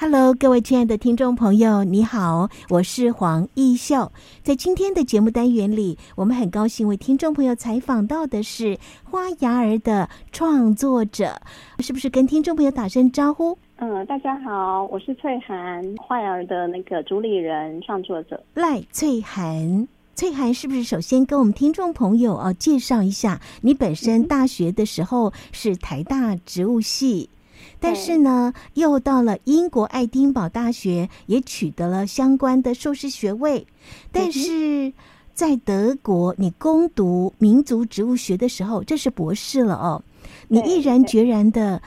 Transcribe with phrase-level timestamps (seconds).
[0.00, 4.12] Hello，各位亲爱的听众朋友，你好，我是黄奕秀。
[4.44, 11.42] 在今天的节目单元里，我们很高兴为听众朋友采访到的是花芽儿的创作者，
[11.80, 13.58] 是不是跟听众朋友打声招呼？
[13.78, 19.88] 嗯，大家好，我是翠涵，花芽儿的那个主理人、创作者赖翠涵。
[20.14, 27.28] 翠涵是不是首先跟我们听众朋友哦介绍一下，你本身大学的时候是台大植物系？
[27.80, 33.66] 但是呢，又到了英国爱丁堡大学，也取得了相关的硕士学位。
[34.12, 34.92] 但是
[35.32, 40.02] 在德国，你攻读民族植物学的时候，这是博士了哦。
[40.48, 41.80] 你毅然决然的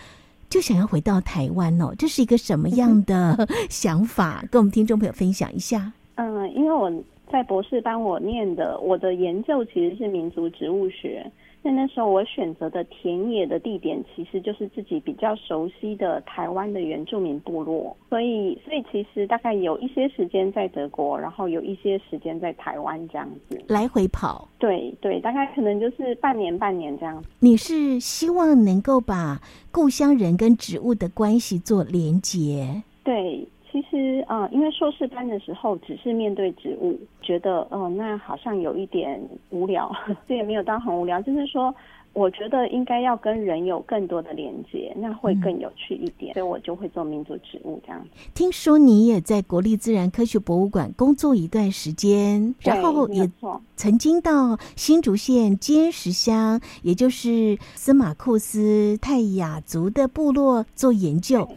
[0.50, 4.44] 就想要回到台湾哦，这是一个什么样的想法？
[4.50, 5.92] 跟我们听众朋友分享一下。
[6.16, 6.92] 嗯，因为我
[7.32, 11.30] 在博士班我念的，我的研究其实是民族植物学。
[11.64, 24.48] 那那时候我选择的田野的地点，其实就是自己比较熟悉的台湾的原住民部落，所以所以其实大概有一些时间在德国，然后有一些时间在台湾这样子来回跑。
[24.58, 27.30] 对对，大概可能就是半年半年这样子。
[27.40, 29.40] 你是希望能够把
[29.72, 32.82] 故乡人跟植物的关系做连结？
[33.04, 33.48] 对。
[33.72, 39.90] 其实，嗯，因为硕士班的时候只是面对植物，觉得，嗯，那好像有一点无聊，
[40.28, 41.22] 这也没有到很无聊。
[41.22, 41.74] 就是说，
[42.12, 48.06] 我觉得应该要跟人有更多的连接，那会更有趣一点，嗯、所以我就会做民族植物这样。
[48.34, 53.32] 听说你也在国立自然科学博物馆工作一段时间，然后也
[53.78, 61.48] 曾经到新竹县尖石乡，也就是司马库斯泰雅族的部落做研究。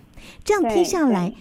[0.44, 1.32] 这样听下来。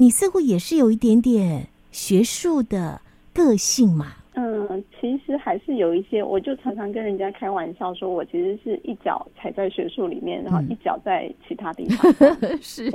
[0.00, 3.02] 你似乎也是有一点点学术的
[3.34, 4.14] 个性嘛？
[4.42, 12.14] 嗯，其实还是有一些，我就常常跟人家开玩笑说，我其实是一脚踩在学术里面，然后一脚在其他地方。
[12.40, 12.90] 嗯、是，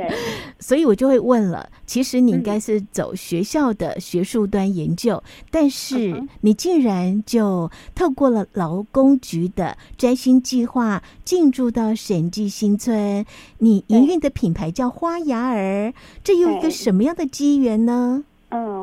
[0.57, 13.23] 所以我就会问了，其实你应该是走学校的学术端研究，嗯、但是你竟然就透过了劳工局的摘星计划进驻到审计新村，
[13.59, 18.23] 你营运的品牌叫花芽儿，这又一个什么样的机缘呢？
[18.23, 18.34] 嗯，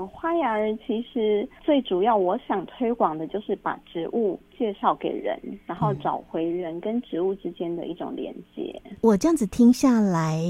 [0.09, 8.81] 花芽儿其实最主要，我想推广的就是把植物介绍给人，然后找回人跟植物之间的一种连接。
[9.01, 10.43] 我这样子听下来，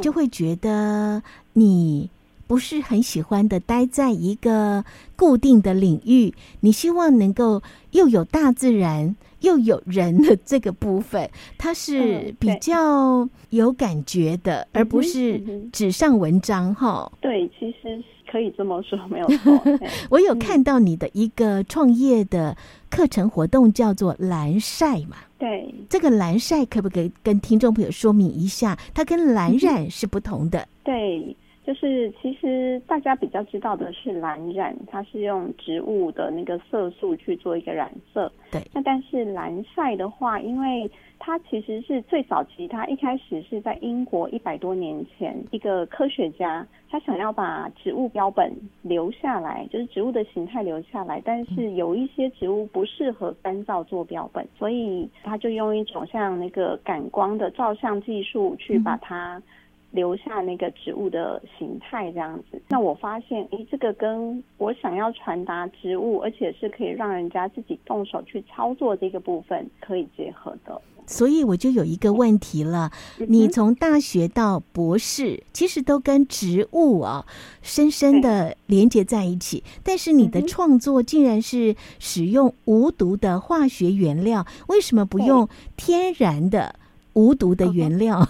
[0.00, 1.22] 就会觉得
[1.52, 2.10] 你
[2.46, 4.84] 不是很喜欢的待在一个
[5.16, 15.40] 固定的领域，你希望能够又有大自然又有人的这个部分，它是比较有感觉的，而不是
[15.72, 17.10] 纸上文章哈。
[17.20, 18.02] 对，其实。
[18.30, 19.60] 可以这么说，没有错。
[20.10, 22.56] 我有看到你的一个创业的
[22.88, 25.16] 课程活动，叫做蓝晒嘛。
[25.38, 28.78] 对，这个蓝晒可不可以跟听众朋友说明一下？
[28.94, 30.68] 它跟蓝 染是不同的。
[30.84, 31.36] 对，
[31.70, 38.32] 就是其实大家比较知道的是蓝染，它是用植物的那个色素去做一个染色。
[38.50, 48.52] 对，那但是蓝晒的话，因为它其实是最早期，它一开始是在英国一百多年前，一个科学家他想要把植物标本
[48.82, 59.40] 留下来，就是植物的形态留下来，但是有一些植物不适合干燥做标本，所以他就用一种像那个感光的照相技术去把它
[59.90, 62.60] 留下那个植物的形态这样子。
[62.68, 70.80] 那我发现，诶，这个跟我想要传达植物，而且是可以让人家自己动手去操作这个部分可以结合的。
[71.06, 72.92] 所以我就有一个问题了，
[73.26, 77.26] 你从大学到博士，其实都跟植物啊
[77.62, 86.76] 深深的连接在一起，但是你的创作竟然是使用无毒的化学原料，为什么不用天然的
[87.14, 88.20] 无毒的原料？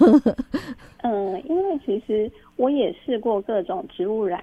[1.02, 4.42] 嗯，因为其实我也试过各种植物染。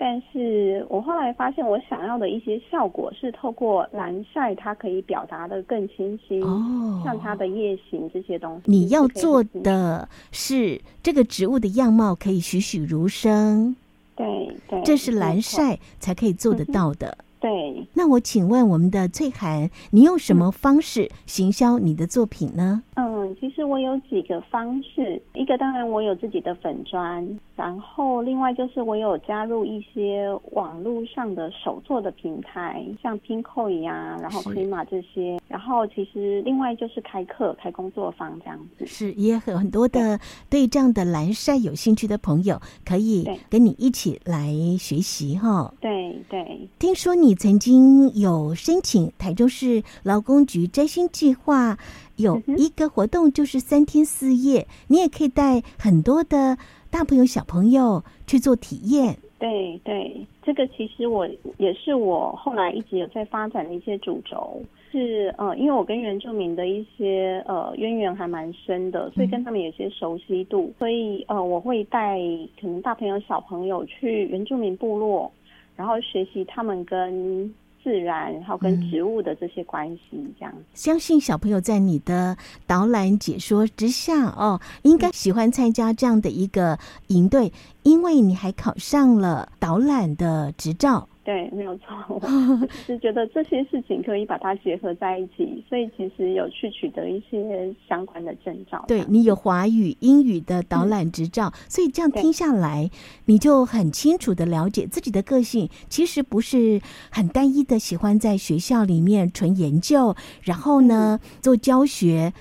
[0.00, 6.40] 但是我后来发现，我想要的一些效果是透过蓝晒，它可以表达的更清晰。
[6.40, 13.74] 哦，像它的叶形这些东西，你要做的是这个植物的样貌可以栩栩如生。
[14.14, 17.08] 对对，这是蓝晒才可以做得到的。
[17.08, 22.84] 嗯、对，那我请问我们的翠涵，你用什么方式行销你的作品呢？
[22.94, 23.07] 嗯。
[23.28, 38.86] 嗯，其实我有几个方式，一个当然我有自己的粉砖，然后另外就是我有加入一些网络上的手作的平台，像 Pinkoi 呀，然后 Klima 这些，然后其实另外就是开课、开工作坊这样子。
[38.86, 44.48] 是，也有很多的对这样的蓝晒有兴趣的朋友，可以跟你一起来
[44.78, 45.72] 学习哈。
[45.80, 51.76] 对对，听说你曾经有申请台中市劳工局摘星计划。
[52.18, 56.58] 有一个活动就是三天四夜，你也可以带很多的
[56.90, 59.16] 大朋友小朋友去做体验。
[59.38, 61.24] 对对，这个其实我
[61.58, 64.60] 也是我后来一直有在发展的一些主轴，
[64.90, 72.18] 是呃，因为我跟原住民的一些呃渊源还蛮深的，所以跟他们有些熟悉度，嗯、所以呃，我会带
[72.60, 75.30] 可能大朋友小朋友去原住民部落，
[75.76, 77.54] 然后学习他们跟。
[77.88, 80.00] 自然，然后跟植物的这些关系，
[80.38, 80.62] 这样、嗯。
[80.74, 82.36] 相信小朋友在你的
[82.66, 87.50] 导览解说之下，哦，应该喜欢参加这样的一个营队，
[87.84, 91.08] 因为你还考上了导览的执照。
[91.28, 91.94] 对，没有错。
[92.08, 98.82] 我是觉得这些事情可以把它结合在一起，所以其实有去取得一些相关的证照。
[98.88, 102.90] 对，你有华语、英语的导览执照，嗯、所以这样听下来，
[103.26, 106.80] 你就很清楚的了解自己的个性，其实不是
[107.10, 112.32] 很单一的，喜欢在学校里面纯研究，然后呢、嗯、做教学，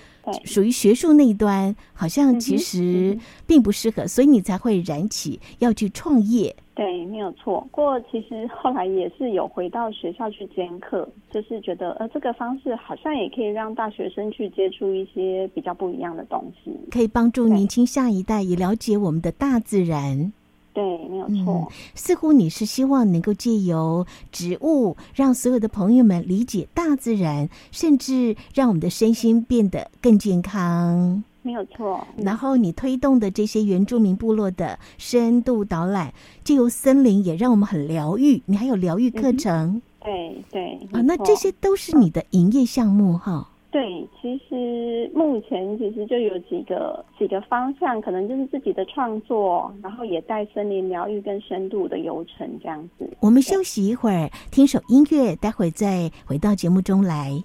[0.45, 6.55] 属于学术那一端，好像其实并不适合，嗯、所以你才会燃起要去创业。
[6.77, 7.59] 对，没有错。
[7.71, 20.31] 不过其实后来也是有回到学校去兼课，就是觉得呃这个方式好像也可以让大学生去接触一些比较不一样的东西，可以帮助年轻下一代也了解我们的大自然。
[20.71, 21.67] 对，没有错。
[21.67, 31.23] 嗯，似乎你是希望能够借由植物，让所有的朋友们理解大自然，甚至让我们的身心变得更健康。
[31.47, 36.13] 没有错，然后你推动的这些原住民部落的深度导览，
[36.43, 38.43] 借由森林也让我们很疗愈。
[38.47, 43.49] 你还有疗愈课程，对对啊，那这些都是你的营业项目哈。
[43.71, 53.09] 对，其实目前其实就有几个几个方向，可能就是自己的创作，然后也带森林疗愈跟深度的游程这样子。
[53.21, 57.41] 我们休息一会儿，听首音乐，待会再回到节目中来。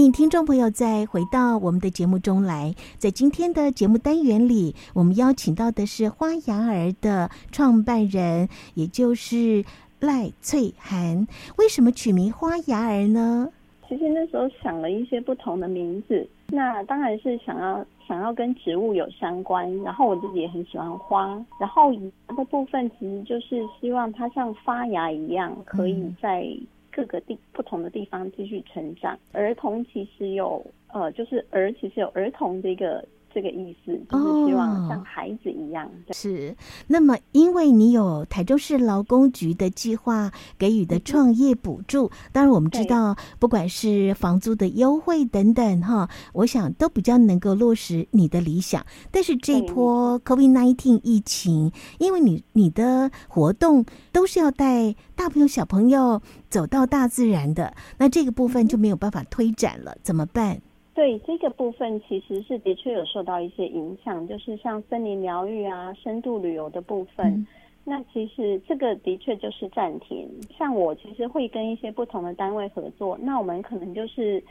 [0.00, 2.74] 欢迎听众朋友再回到我们的节目中来。
[2.96, 9.62] 在今天的节目单元里，我们邀请到的是花芽儿的创办人，也就是
[10.00, 11.26] 赖翠涵。
[11.58, 13.52] 为什么取名花芽儿呢？
[13.86, 19.70] 其实那时候想了一些不同的名字，那当然是想要想要跟植物有相关。
[19.82, 21.26] 然后我自己也很喜欢花，
[21.60, 26.42] 然后芽的部分其实就是希望它像发芽一样，可以在。
[26.92, 29.18] 各个地不同的地方继续成长。
[29.32, 33.04] 儿童其实有呃，就是儿其实有儿童的一个。
[33.32, 35.86] 这个意思就是希望像孩子一样。
[35.86, 36.56] 哦、是，
[36.88, 48.84] 那么因为你有台州市劳工局的计划给予的创业补助，嗯、当然我们知道，不管是房租的优惠等等哈，我想都比较能够落实你的理想。
[49.10, 60.60] 但是这一波 COVID-19 疫情，因为你你的活动都是要带大朋友小朋友走到大自然的，那这个部分就没有办法推展了，怎么办？
[61.00, 67.26] 对这个部分，其实是的确有受到一些影响，就是像森林疗愈啊、深度旅游的部分。
[67.26, 67.46] 嗯、
[67.84, 70.28] 那其实这个的确就是暂停。
[70.58, 74.44] 像我其实会跟一些不同的单位合作，那我们可能就是。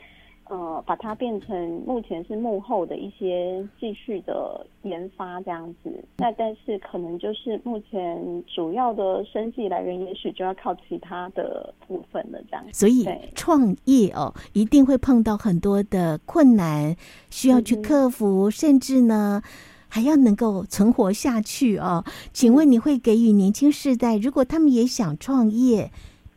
[0.50, 12.64] 呃，把它变成目前是幕后的一些继续的研发这样子，那但是可能就是目前主要的生计来源，也许就要靠其他的部分了这样。
[12.72, 16.96] 所以创业哦，一定会碰到很多的困难，
[17.30, 19.40] 需要去克服，嗯、甚至呢
[19.86, 22.04] 还要能够存活下去哦。
[22.32, 25.92] 请问你会给予年轻世代，如果他们也想创业，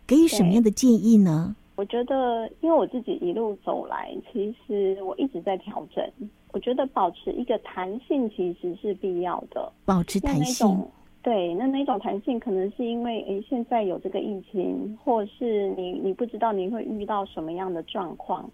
[0.05, 1.55] 给予什么样的建议呢？
[1.75, 6.07] 我觉得，因为我自己一路走来，其实我一直在调整。
[6.51, 9.71] 我觉得保持一个弹性其实是必要的。
[9.83, 10.85] 保持弹性，
[11.23, 18.47] 对，那那种弹性可能是因为，诶，现在有这个疫情，或是你你不知道你会遇到什么样的状况，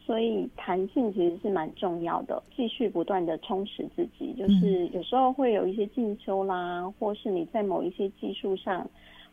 [0.00, 2.42] 所以弹性其实是蛮重要的。
[2.56, 8.88] 继续不断的充实自己，就是有时候会有一些进修啦，或是你在某一些技术上。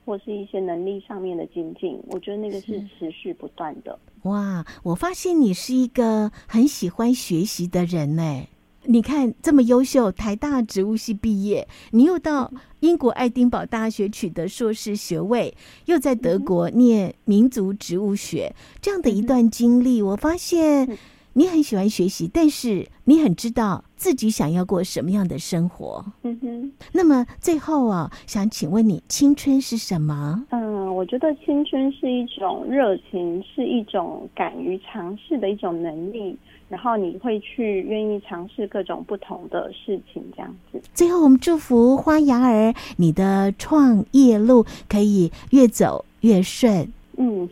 [0.10, 4.00] 或是一些能力上面的精进，我觉得那个是持续不断的。
[4.24, 8.44] 哇，我发现你是一个很喜欢学习的人呢。
[8.86, 20.98] 你看这么优秀，台大植物系毕业，你又到英国爱丁堡大学取得硕士学位，又在德国念民族植物学，这样的一段经历，我发现
[21.33, 26.03] 你很喜欢学习，但是你很知道自己想要过什么样的生活。
[26.24, 26.71] 嗯哼。
[26.91, 30.43] 那么最后啊，想请问你，青春是什么？
[30.50, 36.38] 嗯，我觉得青春是一种热情，是一种敢于尝试的一种能力。
[36.67, 40.79] 然后你会去愿意尝试各种不同的事情，这样子。
[40.93, 46.88] 最后，我们祝福花芽儿，你的创业路可以越走越顺。
[47.17, 47.50] 嗯，